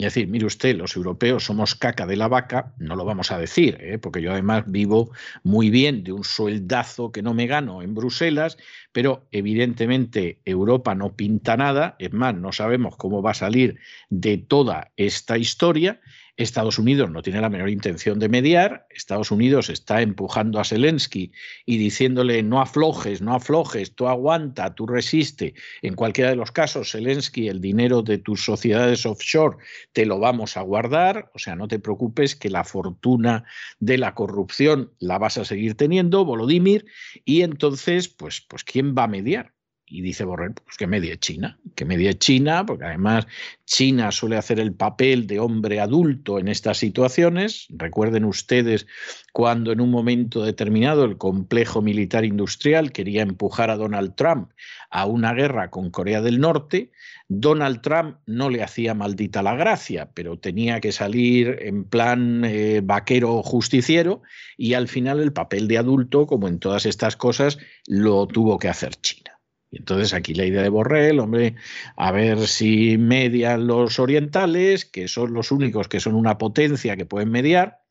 [0.00, 3.38] Es decir, mire usted, los europeos somos caca de la vaca, no lo vamos a
[3.38, 3.98] decir, ¿eh?
[3.98, 5.10] porque yo además vivo
[5.42, 8.58] muy bien de un sueldazo que no me gano en Bruselas,
[8.92, 14.38] pero evidentemente Europa no pinta nada, es más, no sabemos cómo va a salir de
[14.38, 16.00] toda esta historia
[16.38, 18.86] Estados Unidos no tiene la menor intención de mediar.
[18.90, 21.32] Estados Unidos está empujando a Zelensky
[21.66, 25.54] y diciéndole no aflojes, no aflojes, tú aguanta, tú resiste.
[25.82, 29.56] En cualquiera de los casos, Zelensky, el dinero de tus sociedades offshore
[29.92, 31.28] te lo vamos a guardar.
[31.34, 33.44] O sea, no te preocupes que la fortuna
[33.80, 36.86] de la corrupción la vas a seguir teniendo, Volodymyr.
[37.24, 39.57] Y entonces, pues, pues ¿quién va a mediar?
[39.90, 43.26] Y dice Borrell, pues que medie China, que medie China, porque además
[43.64, 47.66] China suele hacer el papel de hombre adulto en estas situaciones.
[47.70, 48.86] Recuerden ustedes
[49.32, 54.50] cuando en un momento determinado el complejo militar industrial quería empujar a Donald Trump
[54.90, 56.90] a una guerra con Corea del Norte.
[57.28, 62.80] Donald Trump no le hacía maldita la gracia, pero tenía que salir en plan eh,
[62.82, 64.22] vaquero justiciero
[64.56, 68.68] y al final el papel de adulto, como en todas estas cosas, lo tuvo que
[68.68, 69.37] hacer China.
[69.70, 71.56] Y entonces aquí la idea de Borrell, hombre,
[71.96, 77.04] a ver si median los orientales, que son los únicos que son una potencia que
[77.04, 77.82] pueden mediar,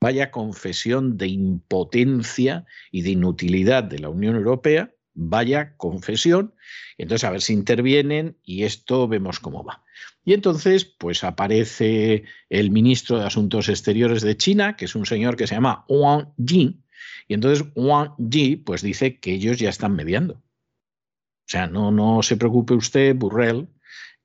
[0.00, 6.54] vaya confesión de impotencia y de inutilidad de la Unión Europea, vaya confesión,
[6.98, 9.84] entonces a ver si intervienen y esto vemos cómo va.
[10.24, 15.36] Y entonces, pues aparece el ministro de Asuntos Exteriores de China, que es un señor
[15.36, 16.82] que se llama Wang Yi,
[17.28, 20.42] y entonces Wang Yi pues dice que ellos ya están mediando
[21.46, 23.68] o sea, no, no se preocupe usted, Burrell,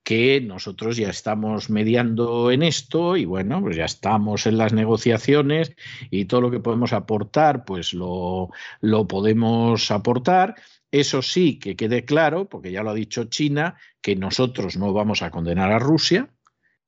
[0.03, 5.73] que nosotros ya estamos mediando en esto y bueno, pues ya estamos en las negociaciones
[6.09, 10.55] y todo lo que podemos aportar, pues lo, lo podemos aportar.
[10.89, 15.21] Eso sí, que quede claro, porque ya lo ha dicho China, que nosotros no vamos
[15.21, 16.33] a condenar a Rusia,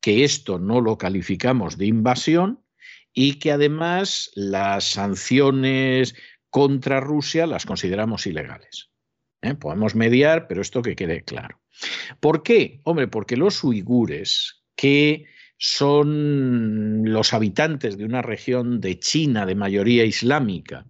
[0.02, 2.64] que esto no lo calificamos de invasión
[3.14, 6.16] y que además las sanciones
[6.50, 8.93] contra Rusia las consideramos ilegales.
[9.44, 9.54] ¿Eh?
[9.56, 11.60] Podemos mediar, pero esto que quede claro.
[12.20, 12.80] ¿Por qué?
[12.84, 15.26] Hombre, porque los uigures, que
[15.58, 20.86] son los habitantes de una región de China de mayoría islámica,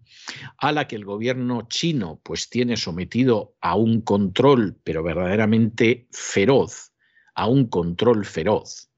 [0.57, 6.93] a la que el gobierno chino pues tiene sometido a un control, pero verdaderamente feroz,
[7.35, 8.89] a un control feroz,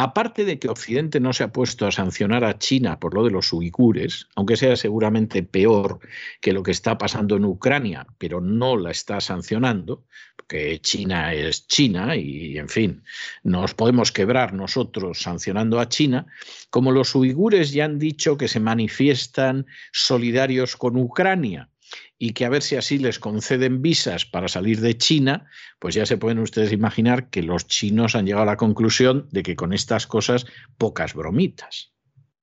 [0.00, 3.32] Aparte de que Occidente no se ha puesto a sancionar a China por lo de
[3.32, 5.98] los uigures, aunque sea seguramente peor
[6.40, 10.04] que lo que está pasando en Ucrania, pero no la está sancionando,
[10.36, 13.02] porque China es China y, en fin,
[13.42, 16.26] nos podemos quebrar nosotros sancionando a China,
[16.70, 21.70] como los uigures ya han dicho que se manifiestan solidarios con Ucrania
[22.18, 25.46] y que a ver si así les conceden visas para salir de China,
[25.78, 29.42] pues ya se pueden ustedes imaginar que los chinos han llegado a la conclusión de
[29.42, 31.92] que con estas cosas pocas bromitas.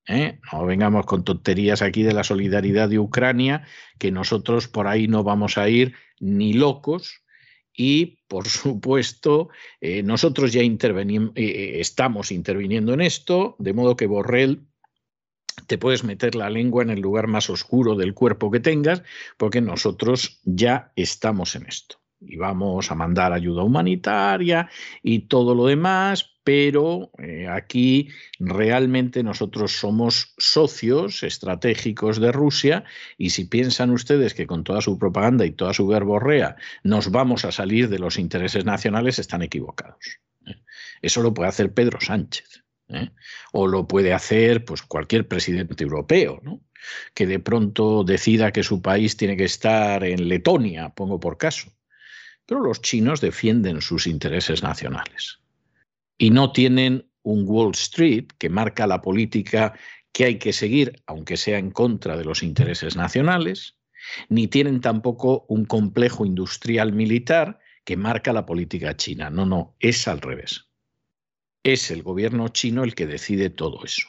[0.08, 0.40] ¿eh?
[0.52, 3.64] No vengamos con tonterías aquí de la solidaridad de Ucrania,
[4.00, 7.22] que nosotros por ahí no vamos a ir ni locos.
[7.78, 9.50] Y, por supuesto,
[9.82, 14.66] eh, nosotros ya intervenimos, eh, estamos interviniendo en esto, de modo que Borrell
[15.68, 19.04] te puedes meter la lengua en el lugar más oscuro del cuerpo que tengas,
[19.38, 21.98] porque nosotros ya estamos en esto.
[22.20, 24.70] Y vamos a mandar ayuda humanitaria
[25.04, 32.84] y todo lo demás, pero eh, aquí realmente nosotros somos socios estratégicos de Rusia
[33.18, 37.46] y si piensan ustedes que con toda su propaganda y toda su verborrea nos vamos
[37.46, 40.20] a salir de los intereses nacionales, están equivocados.
[40.48, 40.56] ¿eh?
[41.02, 42.65] Eso lo puede hacer Pedro Sánchez.
[42.90, 43.10] ¿Eh?
[43.52, 46.42] O lo puede hacer pues, cualquier presidente europeo,
[47.14, 51.72] que de pronto decida que su país tiene que estar en Letonia, pongo por caso.
[52.46, 55.40] Pero los chinos defienden sus intereses nacionales
[56.18, 59.74] y no tienen un Wall Street que marca la política
[60.12, 63.78] que hay que seguir, aunque sea en contra de los intereses nacionales,
[64.30, 69.32] ni tienen tampoco un complejo industrial militar que marca la política china.
[69.32, 70.65] No, no, es al revés
[71.66, 74.08] es el gobierno chino el que decide todo eso.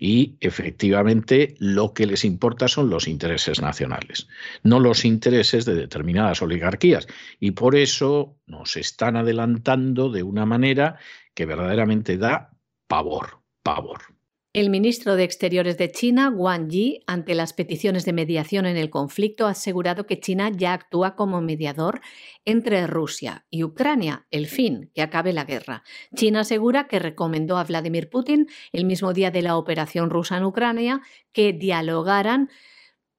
[0.00, 4.28] Y efectivamente lo que les importa son los intereses nacionales,
[4.62, 7.08] no los intereses de determinadas oligarquías.
[7.40, 11.00] Y por eso nos están adelantando de una manera
[11.34, 12.52] que verdaderamente da
[12.86, 14.17] pavor, pavor.
[14.58, 18.90] El ministro de Exteriores de China, Wang Yi, ante las peticiones de mediación en el
[18.90, 22.00] conflicto, ha asegurado que China ya actúa como mediador
[22.44, 25.84] entre Rusia y Ucrania, el fin, que acabe la guerra.
[26.12, 30.44] China asegura que recomendó a Vladimir Putin, el mismo día de la operación rusa en
[30.44, 32.48] Ucrania, que dialogaran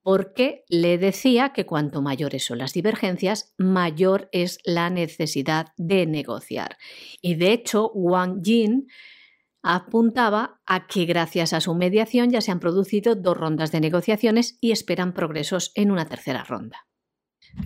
[0.02, 6.76] porque le decía que cuanto mayores son las divergencias, mayor es la necesidad de negociar.
[7.22, 8.86] Y de hecho, Wang Yi
[9.62, 14.58] apuntaba a que gracias a su mediación ya se han producido dos rondas de negociaciones
[14.60, 16.86] y esperan progresos en una tercera ronda.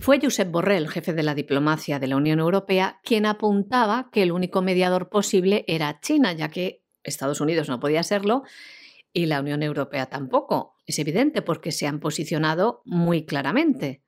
[0.01, 4.31] Fue Josep Borrell, jefe de la diplomacia de la Unión Europea, quien apuntaba que el
[4.31, 8.43] único mediador posible era China, ya que Estados Unidos no podía serlo
[9.13, 10.75] y la Unión Europea tampoco.
[10.85, 14.04] Es evidente porque se han posicionado muy claramente.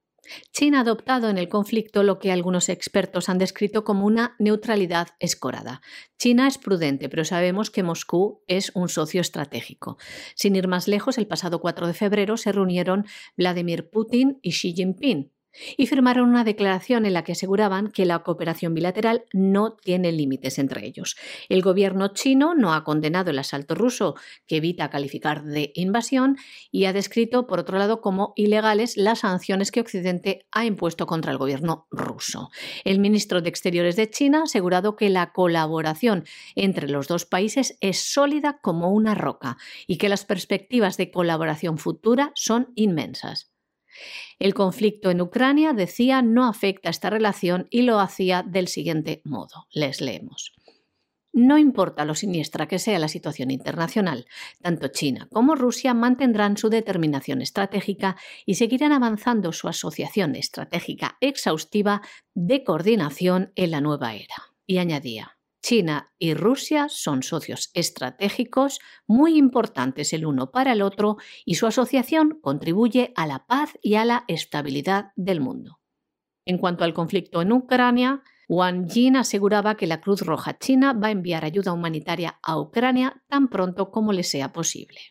[0.51, 5.09] China ha adoptado en el conflicto lo que algunos expertos han descrito como una neutralidad
[5.20, 5.82] escorada.
[6.18, 9.97] China es prudente, pero sabemos que Moscú es un socio estratégico.
[10.36, 13.05] Sin ir más lejos, el pasado 4 de febrero se reunieron
[13.36, 15.32] Vladimir Putin y Xi Jinping
[15.78, 20.60] y firmaron una declaración en la que aseguraban que la cooperación bilateral no tiene límites
[20.60, 21.16] entre ellos.
[21.49, 24.16] El gobierno chino no ha condenado el asalto ruso,
[24.47, 26.38] que evita calificar de invasión,
[26.72, 31.32] y ha descrito, por otro lado, como ilegales las sanciones que Occidente ha impuesto contra
[31.32, 32.49] el gobierno ruso.
[32.84, 37.78] El ministro de Exteriores de China ha asegurado que la colaboración entre los dos países
[37.82, 43.51] es sólida como una roca y que las perspectivas de colaboración futura son inmensas.
[44.39, 49.22] El conflicto en Ucrania, decía, no afecta a esta relación y lo hacía del siguiente
[49.24, 49.68] modo.
[49.72, 50.54] Les leemos.
[51.38, 54.26] No importa lo siniestra que sea la situación internacional,
[54.64, 58.18] tanto China como Rusia mantendrán su determinación estratégica
[58.48, 62.02] y seguirán avanzando su asociación estratégica exhaustiva
[62.34, 64.36] de coordinación en la nueva era.
[64.66, 65.36] Y añadía,
[65.68, 71.68] China y Rusia son socios estratégicos muy importantes el uno para el otro y su
[71.68, 75.82] asociación contribuye a la paz y a la estabilidad del mundo.
[76.45, 81.09] En cuanto al conflicto en Ucrania, Wang Jin aseguraba que la Cruz Roja China va
[81.09, 85.01] a enviar ayuda humanitaria a Ucrania tan pronto como le sea posible.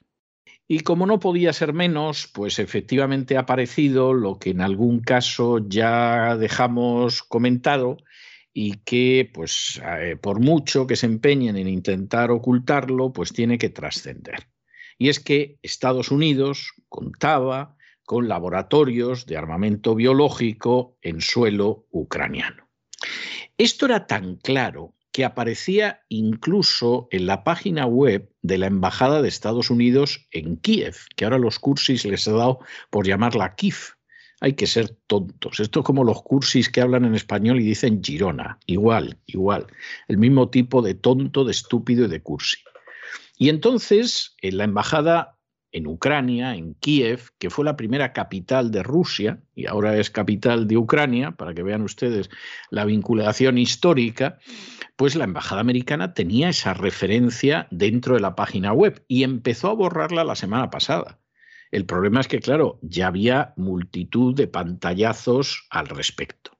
[0.66, 5.58] Y como no podía ser menos, pues efectivamente ha aparecido lo que en algún caso
[5.68, 7.98] ya dejamos comentado,
[8.58, 13.68] y que, pues, eh, por mucho que se empeñen en intentar ocultarlo, pues tiene que
[13.68, 14.48] trascender.
[14.96, 17.76] Y es que Estados Unidos contaba
[18.06, 22.66] con laboratorios de armamento biológico en suelo ucraniano.
[23.58, 29.28] Esto era tan claro que aparecía incluso en la página web de la Embajada de
[29.28, 33.95] Estados Unidos en Kiev, que ahora los cursis les he dado por llamarla Kiev,
[34.40, 35.60] hay que ser tontos.
[35.60, 38.58] Esto es como los cursis que hablan en español y dicen Girona.
[38.66, 39.66] Igual, igual.
[40.08, 42.58] El mismo tipo de tonto, de estúpido y de cursi.
[43.38, 45.36] Y entonces, en la embajada
[45.72, 50.66] en Ucrania, en Kiev, que fue la primera capital de Rusia y ahora es capital
[50.66, 52.30] de Ucrania, para que vean ustedes
[52.70, 54.38] la vinculación histórica,
[54.96, 59.74] pues la embajada americana tenía esa referencia dentro de la página web y empezó a
[59.74, 61.18] borrarla la semana pasada
[61.70, 66.56] El problema es que, claro, ya había multitud de pantallazos al respecto.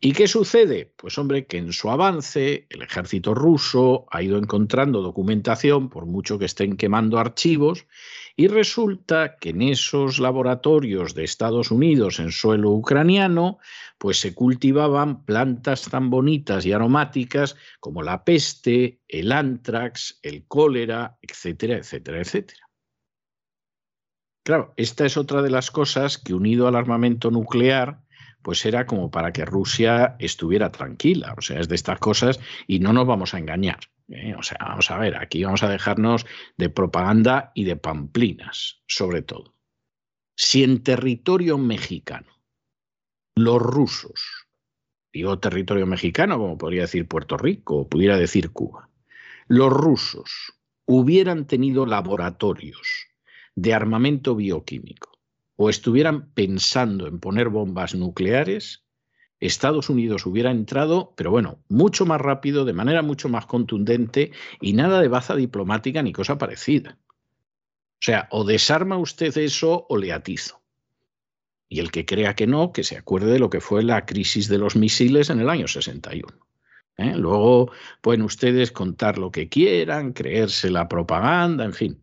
[0.00, 0.92] ¿Y qué sucede?
[0.96, 6.38] Pues hombre, que en su avance el ejército ruso ha ido encontrando documentación, por mucho
[6.38, 7.86] que estén quemando archivos,
[8.34, 13.58] y resulta que en esos laboratorios de Estados Unidos en suelo ucraniano,
[13.98, 21.18] pues se cultivaban plantas tan bonitas y aromáticas como la peste, el antrax, el cólera,
[21.20, 22.71] etcétera, etcétera, etcétera.
[24.44, 28.02] Claro, esta es otra de las cosas que unido al armamento nuclear,
[28.42, 31.34] pues era como para que Rusia estuviera tranquila.
[31.38, 33.78] O sea, es de estas cosas y no nos vamos a engañar.
[34.08, 34.34] ¿eh?
[34.36, 36.26] O sea, vamos a ver, aquí vamos a dejarnos
[36.56, 39.54] de propaganda y de pamplinas, sobre todo.
[40.36, 42.32] Si en territorio mexicano
[43.36, 44.48] los rusos,
[45.12, 48.90] digo territorio mexicano, como podría decir Puerto Rico o pudiera decir Cuba,
[49.46, 53.11] los rusos hubieran tenido laboratorios
[53.54, 55.12] de armamento bioquímico
[55.56, 58.84] o estuvieran pensando en poner bombas nucleares,
[59.38, 64.30] Estados Unidos hubiera entrado, pero bueno, mucho más rápido, de manera mucho más contundente
[64.60, 66.98] y nada de baza diplomática ni cosa parecida.
[67.06, 70.62] O sea, o desarma usted eso o le atizo.
[71.68, 74.48] Y el que crea que no, que se acuerde de lo que fue la crisis
[74.48, 76.28] de los misiles en el año 61.
[76.98, 77.14] ¿eh?
[77.16, 82.02] Luego pueden ustedes contar lo que quieran, creerse la propaganda, en fin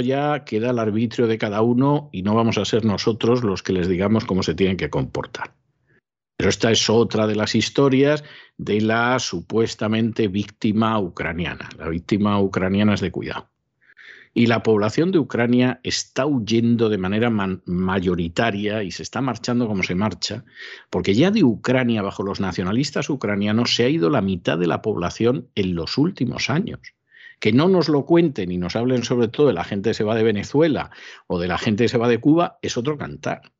[0.00, 3.72] ya queda al arbitrio de cada uno y no vamos a ser nosotros los que
[3.72, 5.54] les digamos cómo se tienen que comportar.
[6.36, 8.24] Pero esta es otra de las historias
[8.56, 11.68] de la supuestamente víctima ucraniana.
[11.78, 13.48] La víctima ucraniana es de cuidado.
[14.34, 19.82] Y la población de Ucrania está huyendo de manera mayoritaria y se está marchando como
[19.82, 20.44] se marcha,
[20.88, 24.80] porque ya de Ucrania, bajo los nacionalistas ucranianos, se ha ido la mitad de la
[24.80, 26.80] población en los últimos años.
[27.42, 30.04] Que no nos lo cuenten y nos hablen sobre todo de la gente que se
[30.04, 30.92] va de Venezuela
[31.26, 33.50] o de la gente que se va de Cuba es otro cantar.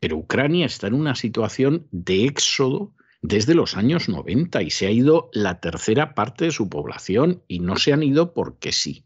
[0.00, 4.90] Pero Ucrania está en una situación de éxodo desde los años 90 y se ha
[4.90, 9.04] ido la tercera parte de su población y no se han ido porque sí.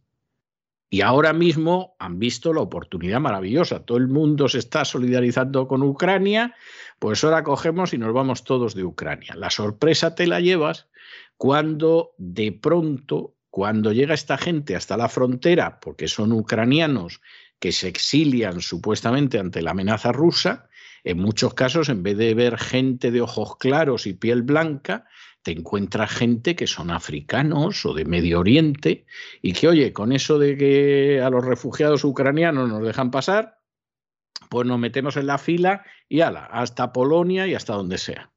[0.91, 3.85] Y ahora mismo han visto la oportunidad maravillosa.
[3.85, 6.55] Todo el mundo se está solidarizando con Ucrania,
[7.01, 9.35] pues ahora cogemos y nos vamos todos de Ucrania.
[9.35, 10.89] La sorpresa te la llevas
[11.37, 17.21] cuando de pronto cuando llega esta gente hasta la frontera, porque son ucranianos
[17.59, 20.69] que se exilian supuestamente ante la amenaza rusa,
[21.03, 25.07] en muchos casos, en vez de ver gente de ojos claros y piel blanca,
[25.43, 29.07] te encuentras gente que son africanos o de Medio Oriente
[29.43, 33.59] y que, oye, con eso de que a los refugiados ucranianos nos dejan pasar,
[34.51, 38.31] pues nos metemos en la fila y ala, hasta Polonia y hasta donde sea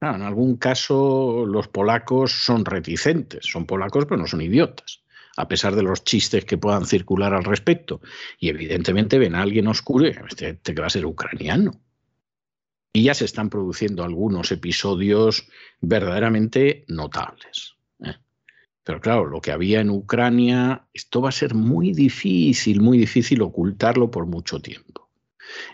[0.00, 5.02] en algún caso los polacos son reticentes, son polacos pero no son idiotas,
[5.36, 8.00] a pesar de los chistes que puedan circular al respecto.
[8.38, 11.80] Y evidentemente ven a alguien oscuro y este, este va a ser ucraniano.
[12.92, 15.48] Y ya se están produciendo algunos episodios
[15.80, 17.74] verdaderamente notables.
[18.02, 18.14] ¿eh?
[18.82, 23.42] Pero claro, lo que había en Ucrania, esto va a ser muy difícil, muy difícil
[23.42, 25.07] ocultarlo por mucho tiempo.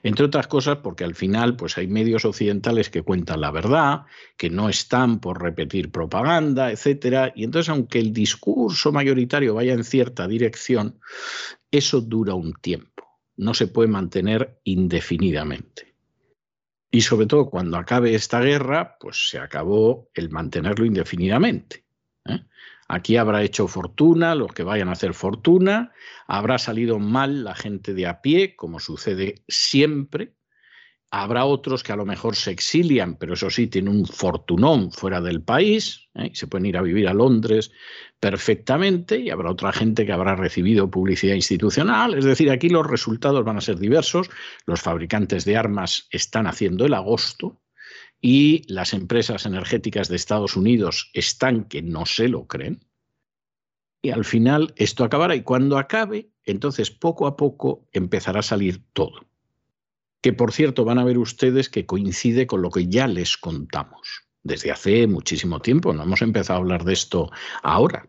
[0.02, 4.02] Entre otras cosas porque al final pues hay medios occidentales que cuentan la verdad,
[4.36, 9.84] que no están por repetir propaganda, etcétera, y entonces aunque el discurso mayoritario vaya en
[9.84, 10.98] cierta dirección,
[11.70, 13.04] eso dura un tiempo,
[13.36, 15.94] no se puede mantener indefinidamente.
[16.90, 21.83] Y sobre todo cuando acabe esta guerra, pues se acabó el mantenerlo indefinidamente.
[22.94, 25.90] Aquí habrá hecho fortuna los que vayan a hacer fortuna,
[26.28, 30.36] habrá salido mal la gente de a pie, como sucede siempre.
[31.10, 35.20] Habrá otros que a lo mejor se exilian, pero eso sí, tienen un fortunón fuera
[35.20, 36.30] del país, ¿eh?
[36.34, 37.72] se pueden ir a vivir a Londres
[38.20, 42.14] perfectamente, y habrá otra gente que habrá recibido publicidad institucional.
[42.14, 44.30] Es decir, aquí los resultados van a ser diversos.
[44.66, 47.60] Los fabricantes de armas están haciendo el agosto,
[48.26, 52.82] y las empresas energéticas de Estados Unidos están que no se lo creen.
[54.00, 58.82] Y al final esto acabará y cuando acabe, entonces poco a poco empezará a salir
[58.94, 59.26] todo.
[60.22, 64.22] Que por cierto van a ver ustedes que coincide con lo que ya les contamos
[64.42, 65.92] desde hace muchísimo tiempo.
[65.92, 67.30] No hemos empezado a hablar de esto
[67.62, 68.08] ahora.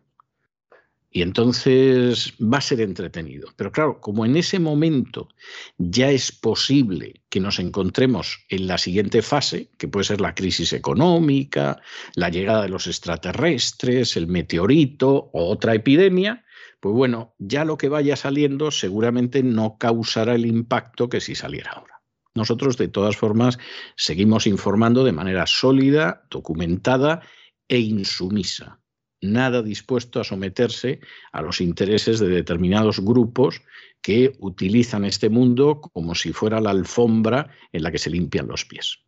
[1.15, 3.47] Y entonces va a ser entretenido.
[3.55, 5.29] Pero claro, como en ese momento
[5.77, 10.73] ya es posible que nos encontremos en la siguiente fase, que puede ser la crisis
[10.73, 11.81] económica,
[12.15, 16.43] la llegada de los extraterrestres, el meteorito o otra epidemia,
[16.81, 21.71] pues bueno, ya lo que vaya saliendo seguramente no causará el impacto que si saliera
[21.71, 22.01] ahora.
[22.33, 23.57] Nosotros, de todas formas,
[23.95, 27.21] seguimos informando de manera sólida, documentada
[27.69, 28.81] e insumisa
[29.31, 30.99] nada dispuesto a someterse
[31.31, 33.61] a los intereses de determinados grupos
[34.01, 38.65] que utilizan este mundo como si fuera la alfombra en la que se limpian los
[38.65, 38.99] pies.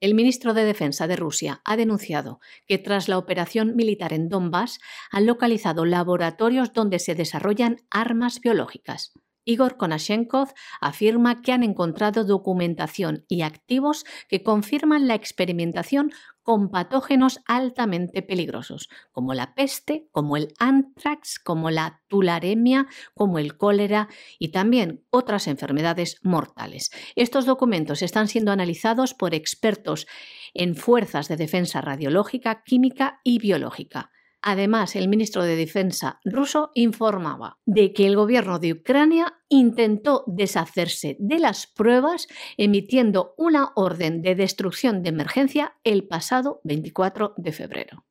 [0.00, 4.80] El ministro de Defensa de Rusia ha denunciado que tras la operación militar en Donbass
[5.10, 9.12] han localizado laboratorios donde se desarrollan armas biológicas.
[9.50, 17.40] Igor Konashenkov afirma que han encontrado documentación y activos que confirman la experimentación con patógenos
[17.46, 24.48] altamente peligrosos, como la peste, como el anthrax, como la tularemia, como el cólera y
[24.48, 26.90] también otras enfermedades mortales.
[27.16, 30.06] Estos documentos están siendo analizados por expertos
[30.54, 34.10] en fuerzas de defensa radiológica, química y biológica.
[34.42, 41.16] Además, el ministro de Defensa ruso informaba de que el gobierno de Ucrania intentó deshacerse
[41.18, 42.26] de las pruebas
[42.56, 48.06] emitiendo una orden de destrucción de emergencia el pasado 24 de febrero.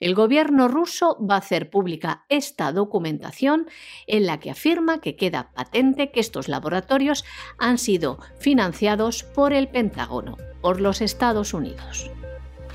[0.00, 3.66] El gobierno ruso va a hacer pública esta documentación
[4.06, 7.24] en la que afirma que queda patente que estos laboratorios
[7.58, 12.10] han sido financiados por el Pentágono, por los Estados Unidos.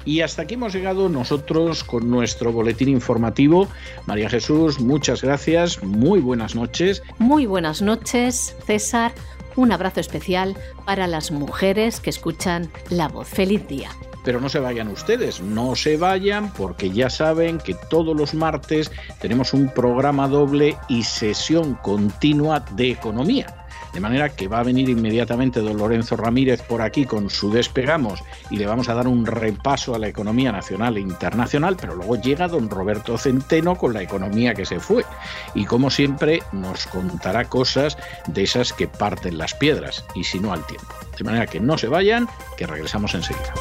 [0.10, 3.68] Y hasta aquí hemos llegado nosotros con nuestro boletín informativo.
[4.08, 7.04] María Jesús, muchas gracias, muy buenas noches.
[7.20, 9.12] Muy buenas noches, César.
[9.56, 13.28] Un abrazo especial para las mujeres que escuchan La Voz.
[13.28, 13.92] Feliz día.
[14.26, 18.92] Pero no se vayan ustedes, no se vayan porque ya saben que todos los martes
[19.22, 23.59] tenemos un programa doble y sesión continua de economía
[23.94, 28.24] de manera que va a venir inmediatamente don Lorenzo Ramírez por aquí con su despegamos
[28.50, 32.16] y le vamos a dar un repaso a la economía nacional e internacional, pero luego
[32.16, 35.06] llega don Roberto Centeno con la economía que se fue.
[35.56, 40.54] Y como siempre nos contará cosas de esas que parten las piedras y si no
[40.54, 40.94] al tiempo.
[41.18, 42.28] De manera que no se vayan,
[42.58, 43.54] que regresamos enseguida.